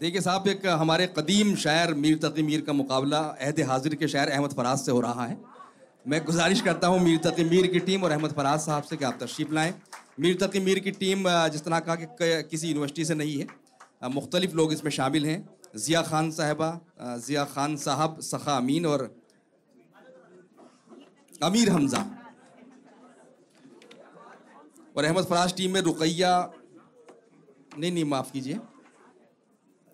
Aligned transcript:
देखिए 0.00 0.20
साहब, 0.20 0.48
एक 0.48 0.66
हमारे 0.68 1.06
कदीम 1.16 1.54
शायर 1.56 1.92
मीर 1.96 2.16
तकी 2.22 2.42
मीर 2.42 2.60
का 2.60 2.72
मुकाबला 2.74 3.18
अहद 3.18 3.60
हाजिर 3.68 3.94
के 3.94 4.08
शायर 4.08 4.28
अहमद 4.30 4.52
फराज 4.54 4.78
से 4.78 4.92
हो 4.92 5.00
रहा 5.00 5.24
है। 5.24 5.36
मैं 6.06 6.24
गुजारिश 6.24 6.60
करता 6.60 6.86
हूँ 6.86 6.98
मीर 7.00 7.18
तकी 7.20 7.44
मीर 7.44 7.66
की 7.66 7.80
टीम 7.86 8.04
और 8.04 8.10
अहमद 8.12 8.32
फराज 8.32 8.60
साहब 8.60 8.82
से 8.82 8.96
कि 8.96 9.04
आप 9.04 9.18
तशरीफ़ 9.22 9.52
लाएँ। 9.54 9.72
मीर 10.20 10.36
तकी 10.42 10.60
मीर 10.60 10.78
की 10.80 10.90
टीम 10.92 11.24
जिस 11.48 11.64
तरह 11.64 11.80
कहा 11.80 11.96
कि 11.96 12.42
किसी 12.50 12.68
यूनिवर्सिटी 12.68 13.04
से 13.04 13.14
नहीं 13.14 13.38
है। 13.38 13.46
मुख्तलिफ़ 14.10 14.54
लोग 14.56 14.72
इसमें 14.72 14.90
शामिल 14.90 15.26
हैं। 15.26 15.38
ज़िया 15.76 16.02
खान 16.02 16.30
साहबा 16.32 16.70
ज़िया 17.00 17.44
खान 17.46 17.76
साहब, 17.78 18.20
सखा 18.22 18.56
अमीन 18.56 18.86
और 18.86 19.08
अमीर 21.42 21.70
हमज़ा। 21.70 22.04
और 24.96 25.04
अहमद 25.04 25.24
फराज 25.24 25.56
टीम 25.56 25.72
में 25.72 25.80
रुकैया, 25.82 26.38
नहीं 27.78 27.92
नहीं, 27.92 28.04
माफ़ 28.06 28.32
कीजिए। 28.32 28.58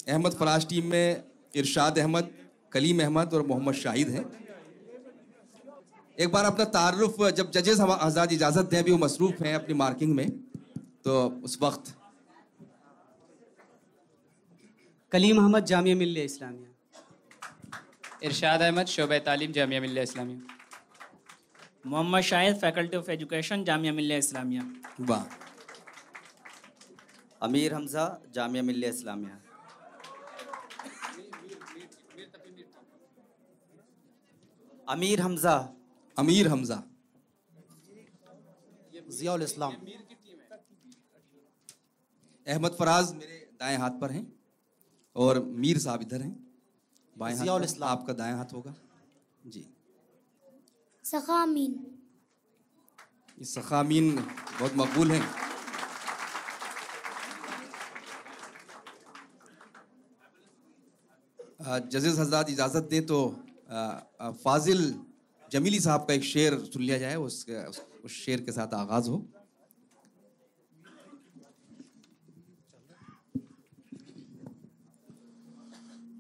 अहमद 0.07 0.33
फराज 0.35 0.69
टीम 0.69 0.87
में 0.91 1.23
इरशाद 1.55 1.99
अहमद 1.99 2.31
कलीम 2.73 3.03
अहमद 3.03 3.35
और 3.35 3.47
मोहम्मद 3.47 3.75
शाहिद 3.77 4.09
हैं। 4.11 4.25
एक 6.19 6.31
बार 6.33 6.45
अपना 6.45 6.65
तारुफ 6.77 7.17
जब 7.33 7.51
जजेस 7.51 7.81
हम 7.81 7.91
आज़ाद 7.93 8.33
इजाज़त 8.33 8.71
दें 8.71 8.79
अभी 8.79 8.93
वो 8.93 8.99
मसरूफ़ 8.99 9.43
हैं 9.45 9.55
अपनी 9.55 9.75
मार्किंग 9.77 10.15
में 10.15 10.29
तो 11.05 11.13
उस 11.45 11.59
वक्त। 11.63 11.95
कलीम 15.13 15.39
अहमद 15.39 15.65
जामिया 15.67 15.97
मिल्लिया 15.97 16.25
इस्लामिया। 16.25 16.69
इरशाद 18.23 18.63
अहमद 18.63 18.87
शोब 18.87 19.13
तालीम 19.27 19.53
Jamia 19.53 19.81
Millia 19.81 20.03
Islamia. 20.03 20.41
Mohammad 21.87 22.23
Shahid 22.25 22.57
faculty 22.59 22.97
of 22.97 23.11
education 23.11 23.65
Jamia 23.65 23.93
Millia 23.93 24.19
Islamia. 24.19 24.63
वाह। 25.01 25.25
अमीर 27.43 27.75
हमज़ा 27.75 28.05
जामिया 28.35 28.63
मिल्लिया 28.63 28.91
इस्लामिया। 28.91 29.39
अमीर 34.93 35.21
हमज़ा। 35.21 35.57
अमीर 36.17 36.49
हमज़ा। 36.49 36.83
जियाउल 39.13 39.43
इस्लाम। 39.43 39.73
अहमद 42.47 42.73
फराज 42.79 43.13
मेरे 43.15 43.37
दाएँ 43.61 43.77
हाथ 43.79 43.95
पर 44.01 44.11
हैं 44.11 44.25
और 45.17 45.39
मीर 45.63 45.79
साहब 45.79 46.03
इधर 46.03 46.23
हैं। 46.23 46.35
बाएँ 47.17 47.35
हाथ 47.35 47.41
ज़ियाउल 47.41 47.65
इस्लाम। 47.65 47.89
आपका 47.91 48.13
दाएँ 48.15 48.35
हाथ 48.35 48.53
होगा। 48.55 48.75
जी। 49.47 49.63
सखा 51.05 51.41
अमीन 51.43 51.73
ये 53.39 53.45
सखामीन 53.47 54.11
बहुत 54.17 54.73
मकबूल 54.77 55.11
हैं। 55.13 55.23
जजेस 61.63 62.19
हजरात 62.19 62.51
इजाज़त 62.51 62.85
दें 62.91 63.07
तो 63.07 63.19
फाजिल 64.23 64.95
जमीली 65.53 65.81
साहब 65.81 66.01
का 66.01 66.15
एक 66.15 66.25
शेर 66.25 66.59
सुन 66.59 66.83
लिया 66.83 66.99
जाए 66.99 67.17
उस, 67.17 67.47
उस, 68.05 68.11
शेर 68.11 68.41
के 68.41 68.53
साथ 68.53 68.75
आगाज़ 68.75 69.09
हो। 69.09 69.27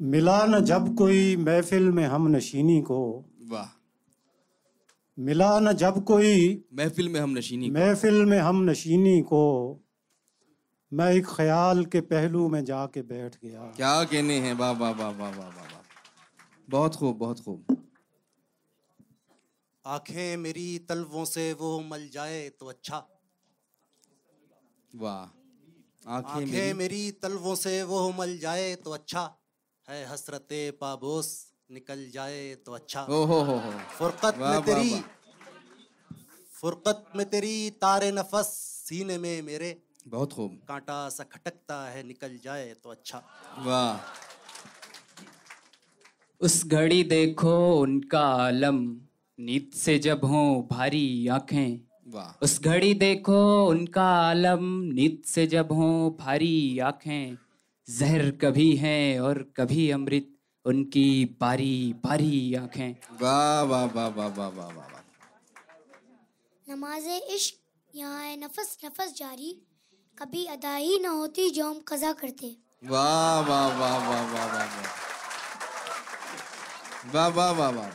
मिला 0.00 0.46
न 0.46 0.64
जब 0.64 0.94
कोई 0.94 1.36
महफिल 1.36 1.90
में 1.90 2.04
हम 2.04 2.28
नशीनी 2.28 2.80
को 2.82 3.24
वाह। 3.48 3.68
मिला 5.18 5.60
न 5.60 5.72
जब 5.72 6.04
कोई 6.04 6.64
महफिल 6.74 7.08
में 7.08 7.20
हम 7.20 7.30
नशीनी 7.30 7.70
महफिल 7.70 8.24
में 8.24 8.38
हम 8.38 8.62
नशीनी 8.70 9.20
को 9.20 9.42
मैं 10.92 11.12
एक 11.12 11.26
ख्याल 11.26 11.84
के 11.84 12.00
पहलू 12.00 12.48
में 12.48 12.64
जाके 12.64 13.02
बैठ 13.02 13.36
गया। 13.44 13.60
क्या 13.60 14.04
कहने 14.04 14.34
हैं? 14.34 14.54
वाह 14.54 14.70
वाह 14.70 14.90
वाह 14.90 15.10
वाह 15.10 15.30
वाह 15.30 15.48
वाह। 15.48 15.81
बहुत 16.72 16.96
खूब 16.96 17.18
बहुत 17.18 17.40
खूब। 17.44 17.76
आँखें 19.84 20.36
मेरी 20.36 20.78
तलवों 20.78 21.24
से 21.24 21.52
वो 21.52 21.80
मल 21.80 22.08
जाए 22.12 22.48
तो 22.48 22.66
अच्छा। 22.66 22.98
वाह 24.94 26.10
आँखें 26.10 26.46
मेरी 26.46 26.72
मेरी 26.72 27.10
तलवों 27.22 27.54
से 27.54 27.82
वो 27.82 28.10
मल 28.12 28.38
जाए 28.38 28.74
तो 28.74 28.90
अच्छा। 28.90 29.24
है 29.88 30.04
हसरत 30.06 30.48
पाबोस 30.80 31.28
निकल 31.70 32.08
जाए 32.10 32.54
तो 32.54 32.72
अच्छा। 32.72 33.02
ओ 33.10 33.24
हो 33.24 33.40
हो 33.40 33.56
हो। 33.58 33.72
फुरकत 33.98 34.38
वाह, 34.38 34.50
में 34.50 34.62
तेरी 34.62 34.90
फुरकत 36.52 37.12
में 37.16 37.30
तेरी 37.30 37.70
तारे 37.70 38.10
नफस 38.12 38.46
सीने 38.88 39.18
में 39.18 39.42
मेरे। 39.42 39.70
बहुत 40.08 40.32
खूब। 40.32 40.58
कांटा 40.68 41.08
सा 41.08 41.24
खटकता 41.24 41.84
है 41.86 42.02
निकल 42.02 42.38
जाए 42.44 42.74
तो 42.74 42.90
अच्छा। 42.90 43.22
वाह। 43.58 43.96
उस 46.42 46.54
घड़ी 46.66 47.02
देखो 47.04 47.54
उनका 47.80 48.20
आलम 48.44 48.78
नींद 49.38 49.70
से 49.74 49.98
जब 49.98 50.24
हो 50.24 50.40
भारी 50.70 51.26
आँखें 51.32 51.78
वाह 52.14 52.44
उस 52.44 52.58
घड़ी 52.60 52.92
देखो 53.02 53.42
उनका 53.66 54.06
आलम 54.22 54.64
नींद 54.94 55.22
से 55.26 55.46
जब 55.46 55.72
हों 55.72 56.10
भारी 56.18 56.78
आँखें 56.88 57.36
जहर 57.88 58.30
कभी 58.40 58.74
हैं 58.76 59.20
और 59.20 59.42
कभी 59.56 59.90
अमृत 59.90 60.28
उनकी 60.64 61.06
बारी 61.40 61.76
बारी 62.04 62.54
आँखें 62.54 62.90
वाह 63.22 63.62
वाह 63.62 63.84
वाह 63.86 64.08
वाह 64.08 64.28
वाह 64.28 64.48
वाह 64.48 64.48
वाह 64.48 64.68
वाह 64.70 65.00
नमाज़ 66.66 67.08
इश्क 67.34 67.96
यहाँ 67.96 68.24
है 68.24 68.36
नफस 68.40 68.76
नफस 68.84 69.14
जारी 69.16 69.54
कभी 70.18 70.44
अदा 70.48 70.74
ही 70.74 70.98
न 70.98 71.14
होती 71.20 71.48
जो 71.50 71.70
हम 71.70 71.80
कज़ा 71.88 72.12
करते 72.20 72.56
वाह 72.90 73.40
वाह 73.48 73.66
वाह 73.78 73.98
वाह 74.08 74.30
वाह 74.32 74.46
वाह 74.46 74.66
वाह 74.66 75.11
वाह 77.06 77.28
वाह 77.28 77.50
वाह 77.50 77.70
वाह। 77.70 77.90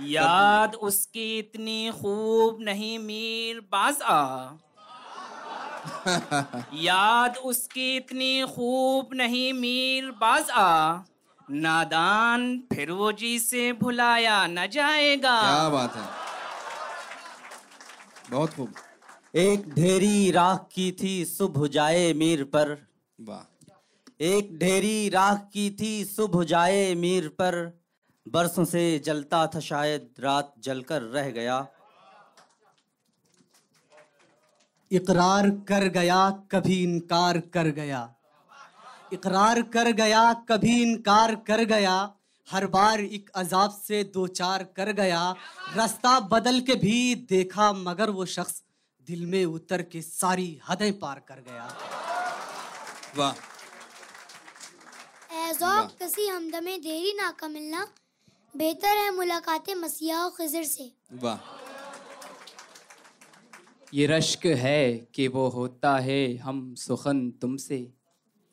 याद 0.00 0.74
उसकी 0.74 1.38
इतनी 1.38 1.90
खूब 1.90 2.58
नहीं 2.60 2.98
मीर 2.98 3.60
बाज। 3.60 4.02
आ 4.02 4.50
याद 6.74 7.36
उसकी 7.36 7.96
इतनी 7.96 8.46
खूब 8.46 9.08
नहीं 9.14 9.52
मीर 9.52 10.10
बाज। 10.10 10.50
आ 10.50 10.98
नादान 11.50 12.58
फिर 12.72 12.90
वो 12.90 13.12
जी 13.12 13.38
से 13.38 13.72
भुलाया 13.72 14.46
न 14.46 14.66
जाएगा। 14.66 15.40
क्या 15.42 15.68
बात 15.68 15.96
है। 15.96 16.08
बहुत 18.30 18.54
खूब। 18.54 18.74
एक 19.36 19.74
ढेरी 19.74 20.30
राख 20.30 20.68
की 20.74 20.92
थी 20.92 21.24
सुबह 21.24 21.66
जाए 21.66 22.12
मीर 22.12 22.44
पर। 22.44 22.86
वाह। 23.20 23.53
एक 24.20 24.58
ढेरी 24.58 25.08
राख 25.08 25.50
की 25.52 25.76
थी, 25.80 26.04
सुबह 26.04 26.44
जाए 26.44 26.94
मीर 26.94 27.28
पर। 27.28 27.80
बरसों 28.28 28.64
से 28.64 28.98
जलता 28.98 29.46
था 29.46 29.60
शायद, 29.60 30.10
रात 30.20 30.54
जलकर 30.58 31.02
रह 31.02 31.30
गया। 31.30 31.66
इकरार 34.92 35.50
कर 35.50 35.88
गया, 35.88 36.30
कभी 36.30 36.82
इनकार 36.82 37.38
कर 37.38 37.66
गया। 37.66 38.14
इकरार 39.12 39.62
कर 39.62 39.92
गया, 39.92 40.32
कभी 40.32 40.82
इनकार 40.82 41.34
कर 41.34 41.64
गया। 41.64 42.14
हर 42.50 42.66
बार 42.66 43.00
एक 43.00 43.30
अजाब 43.34 43.70
से 43.70 44.04
दो 44.04 44.26
चार 44.26 44.62
कर 44.62 44.92
गया। 44.92 45.34
रास्ता 45.76 46.20
बदल 46.20 46.60
के 46.60 46.74
भी 46.74 47.14
देखा, 47.14 47.72
मगर 47.72 48.10
वो 48.10 48.26
शख्स 48.26 48.62
दिल 49.06 49.26
में 49.26 49.44
उतर 49.44 49.82
के 49.82 50.02
सारी 50.02 50.60
हदें 50.68 50.98
पार 50.98 51.22
कर 51.28 51.34
गया। 51.34 51.76
वाह। 53.16 53.53
एजौक 55.54 55.90
कसी 56.02 56.26
हमदमे 56.26 56.78
देरी 56.78 57.12
ना 57.12 57.30
का 57.30 57.48
मिलना 57.48 57.88
बेहतर 58.56 58.96
है 58.96 59.10
मुलाकात 59.14 59.70
मसीहा 59.70 60.24
और 60.24 60.30
खिजर 60.30 60.64
से। 60.64 60.92
वाह। 61.12 61.38
ये 63.94 64.06
रश्क 64.06 64.46
है 64.46 64.98
कि 65.14 65.28
वो 65.28 65.48
होता 65.48 65.98
है 65.98 66.36
हम 66.36 66.74
सुखन 66.74 67.30
तुमसे। 67.30 67.78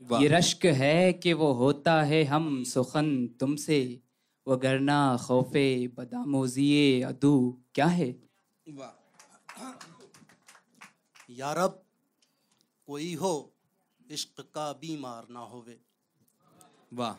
ये 0.01 0.28
रश्क 0.28 0.65
है 0.65 1.13
कि 1.13 1.33
वो 1.33 1.51
होता 1.53 2.03
है 2.03 2.24
हम 2.24 2.63
सुखन 2.63 3.27
तुमसे। 3.27 4.01
वगरना 4.47 5.18
खौफे 5.21 5.88
बदामोजिए 5.88 7.01
अदू 7.01 7.63
क्या 7.75 7.86
है? 7.86 8.15
वाह। 8.69 8.94
यारब 11.30 11.83
कोई 12.88 13.13
हो 13.13 13.54
इश्क 14.12 14.42
का 14.42 14.74
बीमार 14.74 15.27
ना 15.31 15.39
होवे। 15.39 15.91
वाह। 16.92 17.16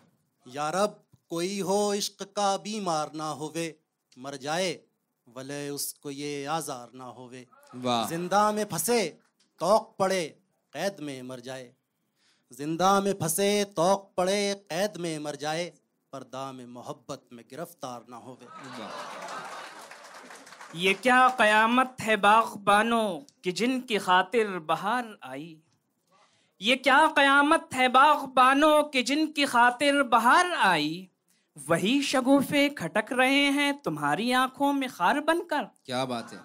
यारब 0.47 0.99
कोई 1.31 1.59
हो 1.61 1.79
इश्क 1.95 2.23
का 2.37 2.57
बीमार 2.59 3.13
ना 3.15 3.29
होवे 3.33 3.67
मर 4.17 4.37
जाए 4.37 4.73
भले 5.27 5.69
उसको 5.71 6.11
ये 6.11 6.45
आजार 6.47 6.91
ना 6.95 7.05
होवे। 7.13 7.47
वाह। 7.77 8.09
ज़िंदा 8.09 8.51
में 8.53 8.65
फंसे 8.65 9.01
तोक 9.61 9.95
पड़े 9.99 10.25
कैद 10.73 10.97
में 11.01 11.23
मर 11.23 11.41
जाए। 11.41 11.71
ज़िंदा 12.53 13.01
में 13.01 13.13
फंसे 13.21 13.49
तोक 13.77 14.13
पड़े 14.17 14.55
कैद 14.55 14.97
में 14.97 15.19
मर 15.19 15.37
जाए 15.37 15.65
पर्दा 16.13 16.51
में 16.53 16.67
मोहब्बत 16.69 17.23
में 17.33 17.45
गिरफ़्तार 17.51 18.05
ना 18.11 18.17
होवे। 18.19 18.47
ये 20.81 20.93
क्या 20.95 21.29
कयामत 21.39 21.97
है 22.01 22.17
बागबानों 22.17 23.09
कि 23.45 23.53
जिनकी 23.53 23.99
खातिर 23.99 24.59
बहार 24.69 25.17
आई? 25.25 25.57
ये 26.63 26.77
क्या 26.77 27.07
कयामत 27.07 27.69
है 27.75 27.89
बागबानों 27.89 28.83
के 28.83 29.03
जिनकी 29.03 29.45
खातिर 29.45 30.03
बहार 30.03 30.53
आई? 30.53 31.11
वही 31.69 32.03
शगुफे 32.03 32.69
खटक 32.69 33.07
रहे 33.13 33.45
हैं 33.51 33.83
तुम्हारी 33.83 34.33
आँखों 34.33 34.73
में 34.73 34.89
खार 34.91 35.21
बनकर। 35.21 35.63
क्या 35.63 36.05
बात 36.05 36.33
है। 36.33 36.39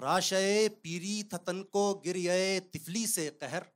राशे 0.00 0.68
पीरी 0.68 1.22
थतन 1.22 1.62
को 1.72 1.94
गिरिये 1.94 2.60
तिफली 2.60 3.06
से 3.06 3.28
कहर। 3.30 3.66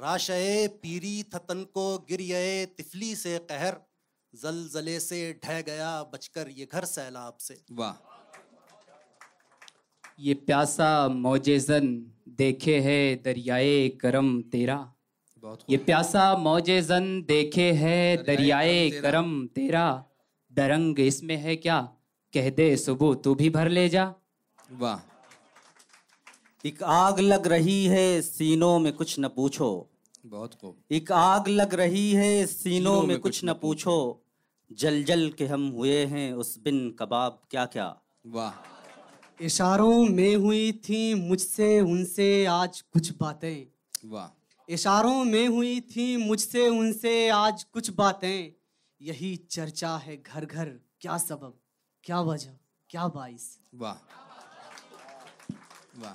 राशे 0.00 0.68
पीरी 0.68 1.22
थतन 1.22 1.64
को 1.64 1.98
गिरिये 1.98 2.66
तिफली 2.66 3.16
से 3.16 3.38
कहर। 3.38 3.76
जलजले 4.34 5.00
से 5.00 5.40
ढह 5.44 5.60
गया 5.60 6.02
बचकर 6.02 6.48
ये 6.48 6.68
घर 6.72 6.84
सैलाब 6.84 7.36
से। 7.40 7.64
वाह। 7.72 8.13
ये 10.18 10.34
प्यासा 10.34 11.08
मौजेजन 11.08 12.12
देखे 12.28 12.80
है 12.80 13.16
दरियाए 13.16 13.88
करम 13.88 14.40
तेरा। 14.42 14.94
ये 15.70 15.76
प्यासा 15.76 16.36
मौजेजन 16.36 17.22
देखे 17.22 17.72
है 17.72 18.24
दरियाए 18.24 18.90
करम 18.90 19.46
तेरा। 19.46 20.04
दरंग 20.52 21.00
इसमें 21.00 21.36
है 21.36 21.56
क्या? 21.56 21.80
कह 22.34 22.50
दे 22.50 22.76
सुबह 22.76 23.14
तू 23.14 23.34
भी 23.34 23.50
भर 23.50 23.68
ले 23.68 23.88
जा। 23.88 24.14
वाह। 24.72 24.98
एक 26.66 26.82
आग 26.82 27.20
लग 27.20 27.46
रही 27.46 27.84
है 27.86 28.22
सीनों 28.22 28.78
में 28.78 28.92
कुछ 28.92 29.18
न 29.20 29.28
पूछो। 29.28 29.90
बहुत 30.26 30.54
खूब। 30.54 30.76
एक 30.90 31.12
आग 31.12 31.48
लग 31.48 31.74
रही 31.74 32.12
है 32.12 32.46
सीनों 32.46 33.02
में 33.02 33.18
कुछ 33.18 33.44
न 33.44 33.52
पूछो। 33.52 34.22
जल 34.72 35.02
जल 35.04 35.30
के 35.30 35.46
हम 35.46 35.68
हुए 35.68 36.04
हैं 36.04 36.32
उस 36.32 36.58
बिन 36.58 36.90
कबाब 36.90 37.42
क्या 37.50 37.66
क्या 37.66 37.96
वाह। 38.26 38.73
इशारों 39.40 40.04
में 40.04 40.36
हुई 40.36 40.72
थी 40.72 41.14
मुझसे 41.14 41.80
उनसे 41.80 42.46
आज 42.46 42.80
कुछ 42.80 43.12
बातें। 43.16 43.66
वाह। 44.04 44.28
इशारों 44.68 45.24
में 45.24 45.48
हुई 45.48 45.80
थी 45.80 46.16
मुझसे 46.16 46.68
उनसे 46.68 47.28
आज 47.28 47.64
कुछ 47.64 47.90
बातें। 47.90 48.52
यही 49.00 49.36
चर्चा 49.36 49.96
है 49.96 50.22
घर 50.22 50.44
घर 50.44 50.80
क्या 51.00 51.18
सबब? 51.18 51.60
क्या 52.04 52.20
वजह? 52.20 52.50
क्या 52.90 53.08
बाइस? 53.08 53.58
वाह। 53.74 53.94
वाह। 55.96 56.14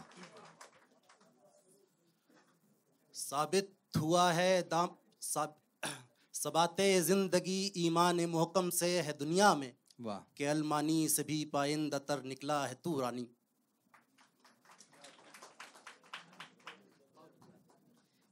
साबित 3.13 3.75
हुआ 4.01 4.31
है 4.31 4.62
दाम 4.62 4.89
साब, 5.21 5.56
सबाते 6.33 7.01
ज़िंदगी 7.01 7.74
ईमान 7.77 8.25
मोहकम 8.25 8.69
से 8.69 9.01
है 9.01 9.18
दुनिया 9.18 9.56
में। 9.56 9.74
वाह। 10.00 10.19
के 10.38 10.46
अलमानी 10.46 11.07
से 11.10 11.24
भी 11.24 11.44
पाइंदा 11.54 11.98
तर 11.98 12.24
निकला 12.25 12.66
है 12.66 12.78
तू 12.84 13.00
रानी। 13.00 13.28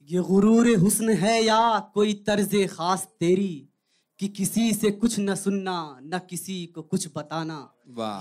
ये 0.09 0.19
गुरूर 0.21 0.67
हुस्न 0.77 1.09
है 1.09 1.43
या 1.43 1.79
कोई 1.93 2.13
तर्ज 2.27 2.55
खास 2.71 3.07
तेरी 3.19 3.69
कि 4.19 4.27
किसी 4.27 4.73
से 4.73 4.91
कुछ 4.91 5.19
न 5.19 5.35
सुनना 5.35 5.77
न 6.03 6.19
किसी 6.29 6.65
को 6.65 6.81
कुछ 6.81 7.07
बताना। 7.15 7.57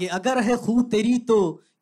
ये 0.02 0.08
अगर 0.08 0.42
है 0.42 0.56
खू 0.56 0.82
तेरी 0.82 1.18
तो 1.18 1.38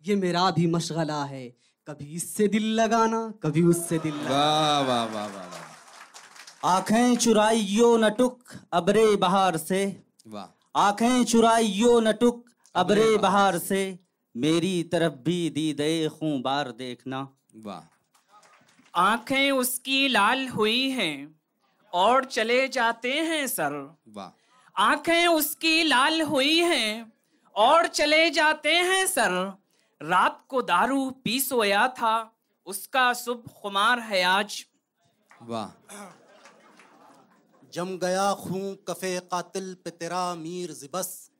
ये 0.06 0.16
मेरा 0.16 0.50
भी 0.50 0.66
मशगला 0.66 1.24
है। 1.24 1.46
कभी 1.86 2.14
इससे 2.14 2.48
दिल 2.48 2.66
लगाना 2.74 3.22
कभी 3.42 3.62
उससे 3.62 3.98
दिल 3.98 4.14
लगाना। 4.14 4.30
वाह 4.30 4.80
वाह 4.80 5.04
वाह 5.04 5.26
वाह 5.26 5.46
वाह। 5.46 6.74
आँखें 6.74 7.16
चुराइयो 7.16 7.96
न 7.96 8.10
टुक 8.10 8.52
अबरे 8.72 9.06
बहार 9.16 9.56
से। 9.56 9.80
वाह। 10.26 10.46
आँखें 10.74 11.24
चुराइयो 11.24 12.00
न 12.00 12.12
टुक 12.12 12.44
अबरे 12.74 13.16
बहार 13.18 13.58
से। 13.58 13.98
मेरी 14.36 14.82
तरफ़ 14.82 15.12
भी 15.12 15.50
दी 15.50 15.72
दे 15.72 16.08
खूं 16.08 16.42
बार 16.42 16.70
देखना। 16.70 17.28
वाह। 17.56 17.82
आँखें 18.94 19.50
उसकी 19.50 20.08
लाल 20.08 20.48
हुई 20.48 20.90
हैं 20.90 21.40
और 21.92 22.24
चले 22.24 22.68
जाते 22.68 23.12
हैं 23.12 23.46
सर। 23.46 23.96
वाह। 24.08 24.30
आँखें 24.76 25.26
उसकी 25.26 25.82
लाल 25.82 26.22
हुई 26.22 26.58
हैं 26.58 27.12
और 27.56 27.86
चले 27.86 28.30
जाते 28.30 28.72
हैं 28.72 29.06
सर। 29.06 29.58
रात 30.02 30.44
को 30.48 30.62
दारू 30.62 31.10
पी 31.10 31.40
सोया 31.40 31.88
था 31.88 32.14
उसका 32.66 33.12
शुभ 33.12 33.44
खुमार 33.62 34.00
है 34.00 34.22
आज। 34.22 34.66
वाह। 35.42 35.68
जम 37.74 37.98
गया 37.98 38.34
खूं 38.34 38.74
कफे 38.74 39.20
कातिल 39.20 39.74
पे 39.74 39.90
तेरा 39.90 40.34
मीर 40.34 40.72
जिबस। 40.72 41.30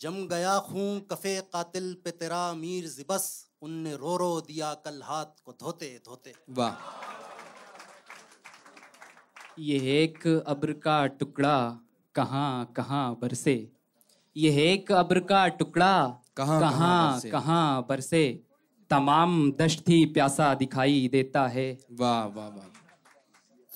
जम 0.00 0.28
गया 0.28 0.58
खूं 0.58 1.00
कफे 1.00 1.40
कातिल 1.40 1.96
पे 2.04 2.10
तेरा 2.10 2.52
मीर 2.52 2.88
जिबस। 2.88 3.50
उनने 3.62 3.96
रो 3.96 4.16
रो 4.16 4.40
दिया 4.40 4.74
कल 4.74 5.02
हाथ 5.04 5.26
को 5.44 5.52
धोते 5.52 6.02
धोते। 6.04 6.34
वाह। 6.50 6.74
ये 9.58 10.02
एक 10.02 10.44
अब्र 10.46 10.72
का 10.72 11.06
टुकड़ा 11.06 11.78
कहाँ 12.14 12.72
कहाँ 12.76 13.18
बरसे। 13.22 13.72
ये 14.36 14.72
एक 14.72 14.92
अब्र 14.92 15.20
का 15.20 15.48
टुकड़ा 15.48 16.20
कहाँ- 16.36 16.60
कहाँ 16.60 16.72
कहाँ 16.72 17.14
बरसे। 17.14 17.30
कहाँ 17.30 17.86
बरसे। 17.88 18.42
तमाम 18.90 19.52
दश्त 19.52 19.88
ही 19.88 20.06
प्यासा 20.06 20.54
दिखाई 20.54 21.08
देता 21.12 21.46
है। 21.46 21.78
वाह 21.92 22.24
वाह 22.24 22.48
वाह। 22.48 22.80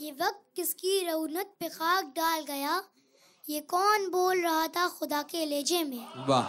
ये 0.01 0.13
वक्त 0.13 0.48
किसकी 0.59 1.01
रौनक 1.07 1.55
पे 1.61 1.69
खाक 1.69 2.05
डाल 2.17 2.41
गया? 2.45 2.83
ये 3.45 3.61
कौन 3.71 4.09
बोल 4.11 4.41
रहा 4.43 4.67
था 4.67 4.87
खुदा 4.89 5.23
के 5.23 5.45
लेजे 5.47 5.83
में? 5.85 6.07
वाह। 6.29 6.47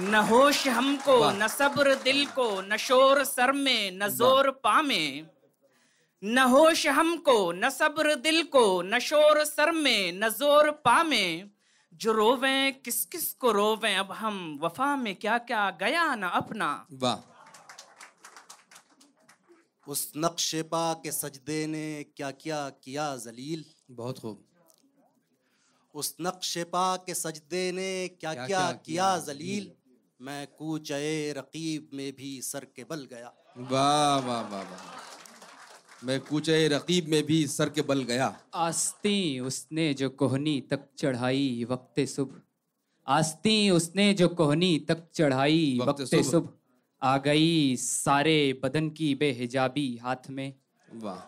न 0.00 0.14
होश 0.30 0.66
हमको 0.68 1.18
न 1.32 1.46
सब्र 1.48 1.94
दिल 2.04 2.24
को 2.34 2.48
न 2.62 2.76
शोर 2.76 3.22
सर 3.24 3.52
में 3.52 3.90
न 3.92 4.08
ज़ोर 4.08 4.50
पा 4.64 4.80
में 4.82 5.26
न 6.22 6.38
होश 6.50 6.86
हमको 6.86 7.36
न 7.52 7.70
सब्र 7.70 8.14
दिल 8.16 8.42
को 8.52 8.64
न 8.82 8.98
शोर 8.98 9.44
सर 9.44 9.72
में 9.72 10.12
न 10.12 10.28
ज़ोर 10.28 10.70
पा 10.84 11.02
में 11.02 11.50
जो 11.92 12.12
रोवे 12.12 12.70
किस 12.84 13.04
किस 13.04 13.32
को 13.34 13.52
रोवे 13.52 13.94
अब 13.94 14.12
हम 14.12 14.36
वफा 14.62 14.94
में 14.96 15.14
क्या 15.14 15.38
क्या 15.38 15.70
गया 15.80 16.14
ना 16.14 16.28
अपना। 16.40 16.70
वाह। 16.92 17.35
उस 19.88 20.12
नक्शे 20.16 20.62
पा 20.62 20.94
के 20.94 21.12
सजदे 21.12 21.66
ने 21.66 22.04
क्या 22.16 22.30
क्या? 22.30 22.70
किया 22.70 23.16
जलील। 23.16 23.64
बहुत 23.90 24.18
खूब। 24.18 24.44
उस 25.94 26.16
नक्शे 26.20 26.64
पा 26.64 26.96
के 26.96 27.14
सजदे 27.14 27.72
ने 27.72 28.08
क्या 28.08 28.46
क्या- 28.46 28.84
क्या? 28.84 29.18
जलील। 29.18 29.72
मैं 30.20 30.46
कूचे 30.46 31.32
रकीब 31.32 31.90
में 31.94 32.16
भी 32.16 32.42
सर 32.42 32.64
के 32.64 32.84
बल 32.84 33.04
गया। 33.04 33.32
वाह 33.58 34.18
वाह 34.18 34.40
वाह 34.40 34.62
वाह। 34.62 34.80
मैं 36.04 36.20
कूचे 36.20 36.68
रकीब 36.68 37.08
में 37.08 37.26
भी 37.26 37.46
सर 37.46 37.68
के 37.68 37.82
बल 37.82 38.02
गया। 38.02 38.42
आस्ती 38.54 39.40
उसने 39.40 39.94
जो 39.94 40.10
कोहनी 40.10 40.60
तक 40.60 40.80
चढ़ाई 40.98 41.66
वक्त 41.70 42.08
सुबह। 42.08 42.40
आस्ती 43.08 43.70
उसने 43.70 44.14
जो 44.14 44.28
कोहनी 44.28 44.78
तक 44.78 45.10
चढ़ाई 45.14 45.78
वक्त 45.82 46.02
सुबह। 46.02 46.55
आ 47.02 47.16
गई 47.18 47.76
सारे 47.76 48.60
बदन 48.64 48.88
की 48.90 49.14
बेहिजाबी 49.14 49.96
हाथ 49.96 50.30
में। 50.30 50.54
वाह। 50.94 51.18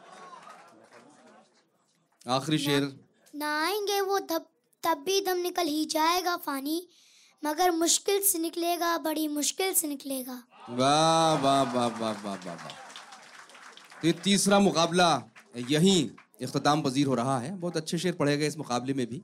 आखिरी 2.32 2.58
शेर। 2.58 2.82
ना 3.34 3.50
आएँगे 3.64 4.00
वो 4.00 4.18
तब 4.18 4.46
तब 4.82 5.02
भी 5.06 5.20
दम 5.20 5.36
निकल 5.36 5.66
ही 5.66 5.84
जाएगा 5.84 6.36
फानी 6.36 6.88
मगर 7.44 7.70
मुश्किल 7.70 8.20
से 8.22 8.38
निकलेगा 8.38 8.98
बड़ी 8.98 9.28
मुश्किल 9.28 9.72
से 9.74 9.88
निकलेगा। 9.88 10.42
वाह 10.70 11.34
वाह 11.42 11.62
वाह 11.62 11.86
वाह 11.86 12.12
वाह 12.12 12.34
वाह 12.34 12.54
वाह। 12.54 12.72
तो 14.02 14.06
ये 14.06 14.12
तीसरा 14.12 14.58
मुकाबला 14.58 15.10
यहीं 15.70 16.10
इख्ताम 16.40 16.82
पजीर 16.82 17.06
हो 17.06 17.14
रहा 17.14 17.38
है। 17.38 17.56
बहुत 17.56 17.76
अच्छे 17.76 17.98
शेर 17.98 18.12
पढ़े 18.12 18.36
गए 18.36 18.46
इस 18.46 18.56
मुकाबले 18.58 18.94
में 18.94 19.06
भी। 19.06 19.22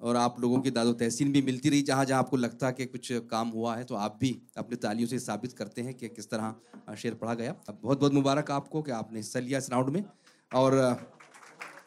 और 0.00 0.16
आप 0.16 0.40
लोगों 0.40 0.60
की 0.60 0.70
दादो 0.70 0.92
तहसीन 0.94 1.32
भी 1.32 1.42
मिलती 1.42 1.68
रही 1.68 1.82
जहाँ 1.82 2.04
जहाँ 2.04 2.18
आपको 2.18 2.36
लगता 2.36 2.66
है 2.66 2.72
कि 2.72 2.86
कुछ 2.86 3.12
काम 3.30 3.48
हुआ 3.48 3.74
है 3.76 3.84
तो 3.84 3.94
आप 3.96 4.16
भी 4.20 4.30
अपने 4.56 4.76
तालियों 4.76 5.08
से 5.08 5.18
साबित 5.18 5.52
करते 5.52 5.82
हैं 5.82 5.94
कि 5.94 6.08
किस 6.08 6.30
तरह 6.30 6.94
शेर 6.96 7.14
पढ़ा 7.14 7.34
गया। 7.34 7.54
अब 7.68 7.78
बहुत 7.82 8.00
बहुत 8.00 8.14
मुबारक 8.14 8.50
आपको 8.50 8.82
कि 8.82 8.92
आपने 8.92 9.18
हिस्सा 9.18 9.40
लिया 9.40 9.58
इस 9.58 9.70
राउंड 9.70 9.88
में। 9.88 10.04
और 10.52 10.74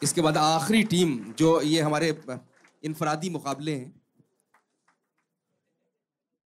इसके 0.03 0.21
बाद 0.21 0.37
आखिरी 0.37 0.83
टीम 0.83 1.19
जो 1.37 1.59
ये 1.61 1.81
हमारे 1.81 2.17
इनफरादी 2.83 3.29
मुकाबले 3.29 3.75
हैं 3.75 3.91